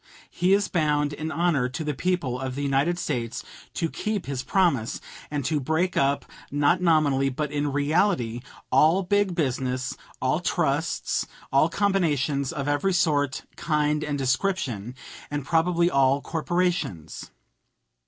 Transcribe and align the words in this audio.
He 0.31 0.53
is 0.53 0.67
bound 0.67 1.13
in 1.13 1.29
honor 1.31 1.69
to 1.69 1.83
the 1.83 1.93
people 1.93 2.39
of 2.39 2.55
the 2.55 2.63
United 2.63 2.97
States 2.97 3.43
to 3.75 3.87
keep 3.87 4.25
his 4.25 4.41
promise, 4.41 4.99
and 5.29 5.45
to 5.45 5.59
break 5.59 5.95
up, 5.95 6.25
not 6.49 6.81
nominally 6.81 7.29
but 7.29 7.51
in 7.51 7.71
reality, 7.71 8.41
all 8.71 9.03
big 9.03 9.35
business, 9.35 9.95
all 10.19 10.39
trusts, 10.39 11.27
all 11.53 11.69
combinations 11.69 12.51
of 12.51 12.67
every 12.67 12.93
sort, 12.93 13.43
kind, 13.55 14.03
and 14.03 14.17
description, 14.17 14.95
and 15.29 15.45
probably 15.45 15.91
all 15.91 16.19
corporations. 16.19 17.29